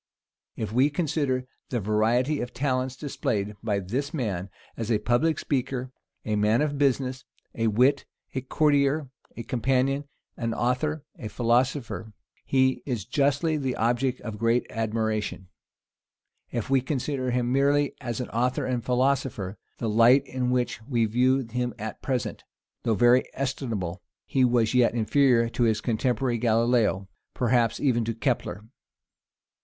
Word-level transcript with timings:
If 0.55 0.71
we 0.73 0.89
consider 0.89 1.45
the 1.69 1.79
variety 1.79 2.41
of 2.41 2.55
talents 2.55 2.95
displayed 2.95 3.55
by 3.61 3.77
this 3.77 4.15
man, 4.15 4.49
as 4.75 4.91
a 4.91 4.97
public 4.97 5.37
speaker, 5.37 5.91
a 6.25 6.35
man 6.35 6.63
of 6.63 6.79
business, 6.79 7.23
a 7.53 7.67
wit, 7.67 8.07
a 8.33 8.41
courtier, 8.41 9.09
a 9.37 9.43
companion, 9.43 10.05
an 10.37 10.55
author, 10.55 11.05
a 11.19 11.27
philosopher, 11.27 12.13
he 12.43 12.81
is 12.83 13.05
justly 13.05 13.57
the 13.57 13.75
object 13.75 14.19
of 14.21 14.39
great 14.39 14.65
admiration. 14.71 15.49
If 16.51 16.67
we 16.67 16.81
consider 16.81 17.29
him 17.29 17.51
merely 17.51 17.93
as 18.01 18.19
an 18.19 18.29
author 18.29 18.65
and 18.65 18.83
philosopher, 18.83 19.59
the 19.77 19.87
light 19.87 20.25
in 20.25 20.49
which 20.49 20.81
we 20.81 21.05
view 21.05 21.41
him 21.47 21.75
at 21.77 22.01
present, 22.01 22.43
though 22.81 22.95
very 22.95 23.25
estimable, 23.35 24.01
he 24.25 24.43
was 24.43 24.73
yet 24.73 24.95
inferior 24.95 25.47
to 25.49 25.63
his 25.65 25.79
contemporary 25.79 26.39
Galilaeo, 26.39 27.07
perhaps 27.35 27.79
even 27.79 28.03
to 28.05 28.15
Kepler. 28.15 28.63